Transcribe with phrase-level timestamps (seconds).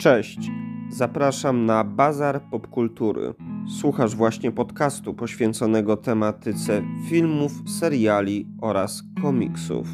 [0.00, 0.50] Cześć,
[0.90, 3.34] zapraszam na Bazar Popkultury.
[3.80, 9.88] Słuchasz właśnie podcastu poświęconego tematyce filmów, seriali oraz komiksów.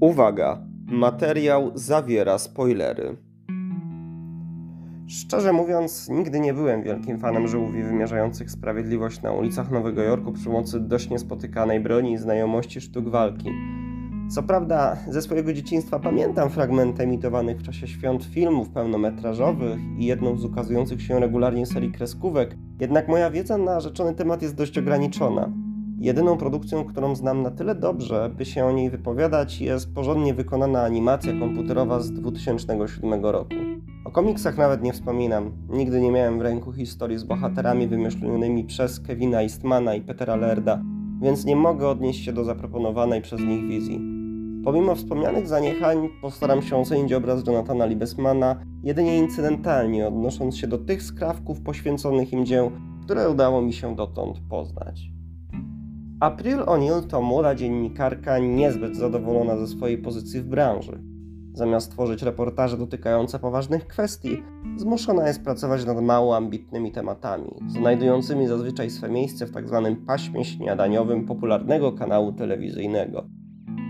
[0.00, 3.16] Uwaga, materiał zawiera spoilery.
[5.06, 10.44] Szczerze mówiąc, nigdy nie byłem wielkim fanem żółwi wymierzających sprawiedliwość na ulicach Nowego Jorku przy
[10.44, 13.50] pomocy dość niespotykanej broni i znajomości sztuk walki.
[14.28, 20.36] Co prawda, ze swojego dzieciństwa pamiętam fragmenty emitowanych w czasie świąt filmów pełnometrażowych i jedną
[20.36, 25.50] z ukazujących się regularnie serii kreskówek, jednak moja wiedza na rzeczony temat jest dość ograniczona.
[25.98, 30.82] Jedyną produkcją, którą znam na tyle dobrze, by się o niej wypowiadać, jest porządnie wykonana
[30.82, 33.54] animacja komputerowa z 2007 roku.
[34.04, 35.52] O komiksach nawet nie wspominam.
[35.68, 40.82] Nigdy nie miałem w ręku historii z bohaterami wymyślonymi przez Kevina Eastmana i Petera Lerda,
[41.22, 44.13] więc nie mogę odnieść się do zaproponowanej przez nich wizji.
[44.64, 51.02] Pomimo wspomnianych zaniechań, postaram się ocenić obraz Jonathana Libesmana jedynie incydentalnie, odnosząc się do tych
[51.02, 52.70] skrawków poświęconych im dzieł,
[53.04, 55.00] które udało mi się dotąd poznać.
[56.20, 61.02] April O'Neil to młoda dziennikarka niezbyt zadowolona ze swojej pozycji w branży.
[61.52, 64.42] Zamiast tworzyć reportaże dotykające poważnych kwestii,
[64.76, 69.82] zmuszona jest pracować nad mało ambitnymi tematami, znajdującymi zazwyczaj swe miejsce w tzw.
[69.84, 73.24] Tak paśmie śniadaniowym popularnego kanału telewizyjnego.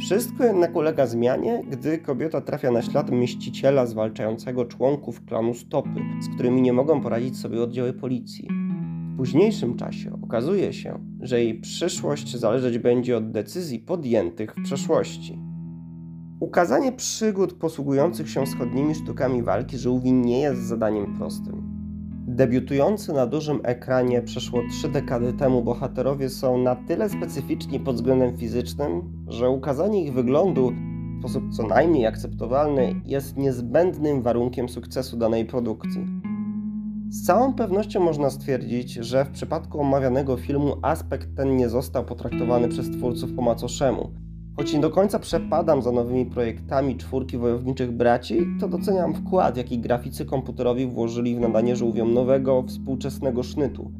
[0.00, 6.34] Wszystko jednak ulega zmianie, gdy kobieta trafia na ślad mściciela zwalczającego członków klanu Stopy, z
[6.34, 8.48] którymi nie mogą poradzić sobie oddziały policji.
[9.12, 15.38] W późniejszym czasie okazuje się, że jej przyszłość zależeć będzie od decyzji podjętych w przeszłości.
[16.40, 21.65] Ukazanie przygód posługujących się wschodnimi sztukami walki żółwi nie jest zadaniem prostym.
[22.36, 28.36] Debiutujący na dużym ekranie przeszło trzy dekady temu bohaterowie są na tyle specyficzni pod względem
[28.36, 30.72] fizycznym, że ukazanie ich wyglądu
[31.16, 36.06] w sposób co najmniej akceptowalny jest niezbędnym warunkiem sukcesu danej produkcji.
[37.08, 42.68] Z całą pewnością można stwierdzić, że w przypadku omawianego filmu aspekt ten nie został potraktowany
[42.68, 44.10] przez twórców po macoszemu.
[44.56, 49.78] Choć nie do końca przepadam za nowymi projektami czwórki wojowniczych braci, to doceniam wkład, jaki
[49.78, 53.90] graficy komputerowi włożyli w nadanie żółwiom nowego, współczesnego sznytu.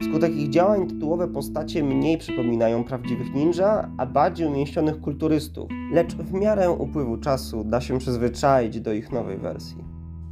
[0.00, 6.32] Wskutek ich działań tytułowe postacie mniej przypominają prawdziwych ninja, a bardziej umięśnionych kulturystów, lecz w
[6.32, 9.84] miarę upływu czasu da się przyzwyczaić do ich nowej wersji.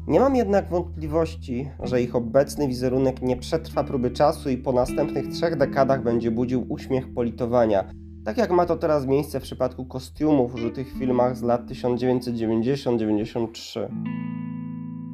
[0.06, 5.28] Nie mam jednak wątpliwości, że ich obecny wizerunek nie przetrwa próby czasu i po następnych
[5.28, 7.84] trzech dekadach będzie budził uśmiech politowania,
[8.24, 13.88] tak jak ma to teraz miejsce w przypadku kostiumów użytych w filmach z lat 1990-93.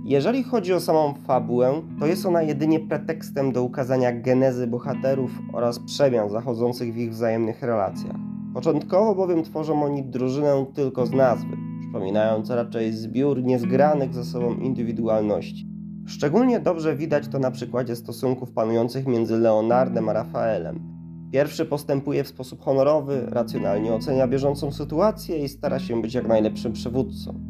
[0.04, 5.78] Jeżeli chodzi o samą fabułę, to jest ona jedynie pretekstem do ukazania genezy bohaterów oraz
[5.78, 8.16] przemian zachodzących w ich wzajemnych relacjach.
[8.54, 15.74] Początkowo bowiem tworzą oni drużynę tylko z nazwy, przypominając raczej zbiór niezgranych ze sobą indywidualności.
[16.06, 20.93] Szczególnie dobrze widać to na przykładzie stosunków panujących między Leonardem a Rafaelem,
[21.34, 26.72] Pierwszy postępuje w sposób honorowy, racjonalnie ocenia bieżącą sytuację i stara się być jak najlepszym
[26.72, 27.40] przywódcą.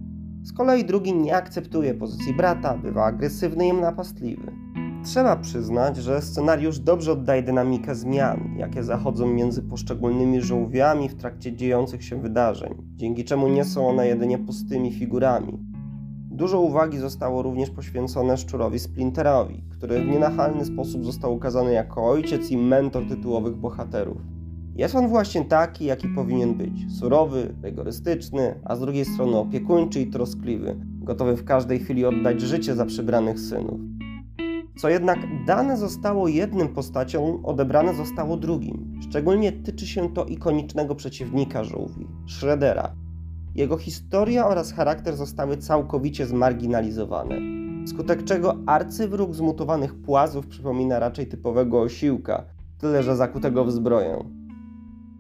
[0.43, 4.53] Z kolei drugi nie akceptuje pozycji brata, bywa agresywny i napastliwy.
[5.05, 11.53] Trzeba przyznać, że scenariusz dobrze oddaje dynamikę zmian, jakie zachodzą między poszczególnymi żółwiami w trakcie
[11.53, 15.73] dziejących się wydarzeń, dzięki czemu nie są one jedynie pustymi figurami.
[16.34, 22.50] Dużo uwagi zostało również poświęcone szczurowi Splinterowi, który w nienachalny sposób został ukazany jako ojciec
[22.50, 24.17] i mentor tytułowych bohaterów.
[24.75, 30.06] Jest on właśnie taki, jaki powinien być: surowy, rygorystyczny, a z drugiej strony opiekuńczy i
[30.06, 33.81] troskliwy, gotowy w każdej chwili oddać życie za przybranych synów.
[34.77, 39.01] Co jednak dane zostało jednym postaciom, odebrane zostało drugim.
[39.09, 42.95] Szczególnie tyczy się to ikonicznego przeciwnika żółwi, Shreddera,
[43.54, 47.38] jego historia oraz charakter zostały całkowicie zmarginalizowane,
[47.87, 52.44] wskutek czego arcywróg zmutowanych płazów przypomina raczej typowego osiłka,
[52.78, 54.25] tyle że zakutego w zbroję.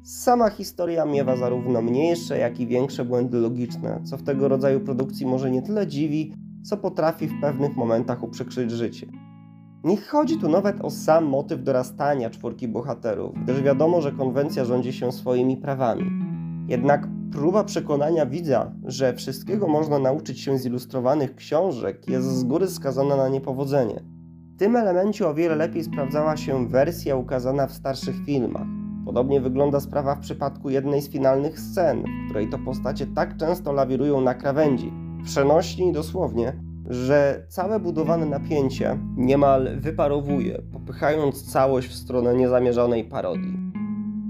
[0.02, 5.26] Sama historia miewa zarówno mniejsze, jak i większe błędy logiczne, co w tego rodzaju produkcji
[5.26, 9.06] może nie tyle dziwi, co potrafi w pewnych momentach uprzykrzyć życie.
[9.84, 14.92] Nie chodzi tu nawet o sam motyw dorastania czwórki bohaterów, gdyż wiadomo, że konwencja rządzi
[14.92, 16.04] się swoimi prawami.
[16.68, 22.68] Jednak próba przekonania widza, że wszystkiego można nauczyć się z ilustrowanych książek, jest z góry
[22.68, 24.02] skazana na niepowodzenie.
[24.54, 28.66] W tym elemencie o wiele lepiej sprawdzała się wersja ukazana w starszych filmach.
[29.04, 33.72] Podobnie wygląda sprawa w przypadku jednej z finalnych scen, w której to postacie tak często
[33.72, 34.92] lawirują na krawędzi,
[35.24, 36.52] przenośni i dosłownie,
[36.90, 43.63] że całe budowane napięcie niemal wyparowuje, popychając całość w stronę niezamierzonej parodii.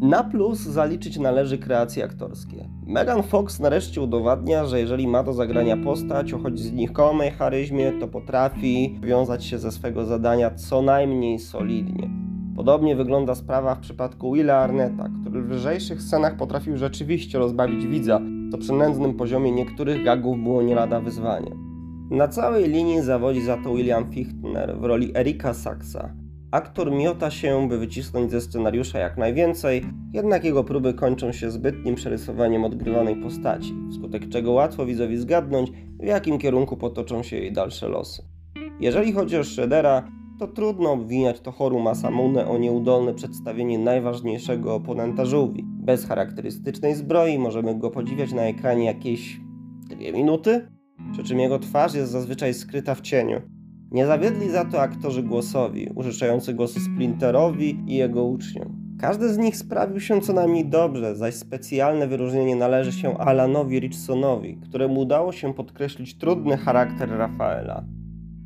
[0.05, 2.69] Na plus zaliczyć należy kreacje aktorskie.
[2.87, 8.09] Megan Fox nareszcie udowadnia, że jeżeli ma do zagrania postać o choć znikomej charyzmie, to
[8.09, 12.11] potrafi wiązać się ze swego zadania co najmniej solidnie.
[12.57, 18.21] Podobnie wygląda sprawa w przypadku Willa Arnetta, który w lżejszych scenach potrafił rzeczywiście rozbawić widza,
[18.53, 21.51] co przy nędznym poziomie niektórych gagów było nie lada wyzwanie.
[22.11, 26.24] Na całej linii zawodzi za to William Fichtner w roli Erika Saxa.
[26.55, 31.95] Aktor miota się, by wycisnąć ze scenariusza jak najwięcej, jednak jego próby kończą się zbytnim
[31.95, 37.89] przerysowaniem odgrywanej postaci, wskutek czego łatwo widzowi zgadnąć, w jakim kierunku potoczą się jej dalsze
[37.89, 38.23] losy.
[38.81, 40.09] Jeżeli chodzi o Shreddera,
[40.39, 45.65] to trudno obwiniać Tohoru Masamune o nieudolne przedstawienie najważniejszego oponenta żółwi.
[45.67, 49.41] Bez charakterystycznej zbroi możemy go podziwiać na ekranie jakieś
[49.89, 50.69] dwie minuty,
[51.13, 53.54] przy czym jego twarz jest zazwyczaj skryta w cieniu.
[53.95, 58.97] Nie zawiedli za to aktorzy głosowi, użyczający głosy Splinterowi i jego uczniom.
[59.01, 64.57] Każdy z nich sprawił się co najmniej dobrze, zaś specjalne wyróżnienie należy się Alanowi Richsonowi,
[64.57, 67.85] któremu udało się podkreślić trudny charakter Rafaela.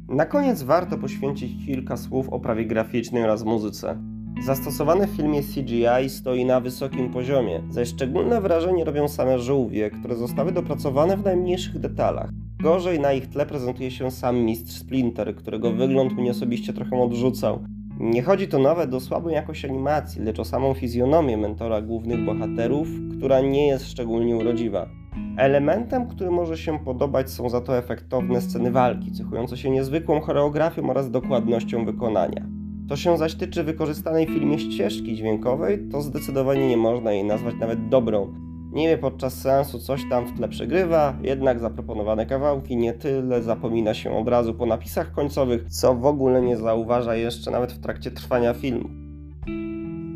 [0.08, 4.02] Na koniec warto poświęcić kilka słów o prawie graficznej oraz muzyce.
[4.46, 10.16] Zastosowane w filmie CGI stoi na wysokim poziomie, zaś szczególne wrażenie robią same żółwie, które
[10.16, 12.30] zostały dopracowane w najmniejszych detalach.
[12.62, 17.58] Gorzej na ich tle prezentuje się sam mistrz Splinter, którego wygląd mnie osobiście trochę odrzucał.
[18.00, 22.88] Nie chodzi tu nawet o słabą jakość animacji, lecz o samą fizjonomię mentora głównych bohaterów,
[23.16, 24.88] która nie jest szczególnie urodziwa.
[25.36, 30.90] Elementem, który może się podobać są za to efektowne sceny walki, cechujące się niezwykłą choreografią
[30.90, 32.46] oraz dokładnością wykonania.
[32.88, 37.54] To się zaś tyczy wykorzystanej w filmie ścieżki dźwiękowej, to zdecydowanie nie można jej nazwać
[37.60, 38.47] nawet dobrą.
[38.72, 44.16] Niby podczas seansu coś tam w tle przegrywa, jednak zaproponowane kawałki nie tyle zapomina się
[44.16, 48.54] od razu po napisach końcowych, co w ogóle nie zauważa jeszcze nawet w trakcie trwania
[48.54, 48.88] filmu.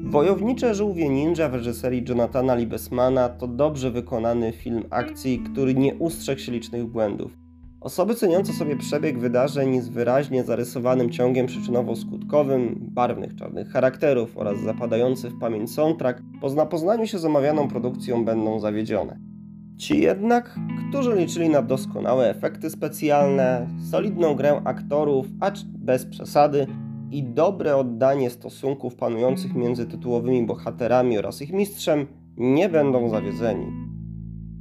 [0.04, 6.40] Wojownicze żółwie ninja w reżyserii Jonathana Libesmana to dobrze wykonany film akcji, który nie ustrzegł
[6.40, 7.41] się licznych błędów.
[7.82, 15.30] Osoby ceniące sobie przebieg wydarzeń z wyraźnie zarysowanym ciągiem przyczynowo-skutkowym, barwnych czarnych charakterów oraz zapadający
[15.30, 19.18] w pamięć soundtrack, po zapoznaniu się z omawianą produkcją będą zawiedzione.
[19.76, 20.58] Ci jednak,
[20.88, 26.66] którzy liczyli na doskonałe efekty specjalne, solidną grę aktorów, acz bez przesady,
[27.10, 32.06] i dobre oddanie stosunków panujących między tytułowymi bohaterami oraz ich mistrzem,
[32.36, 33.66] nie będą zawiedzeni.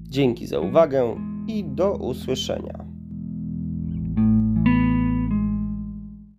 [0.10, 1.16] Dzięki za uwagę
[1.48, 2.81] i do usłyszenia.